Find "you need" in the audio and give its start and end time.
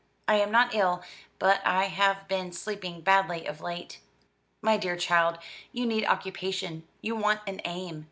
5.71-6.07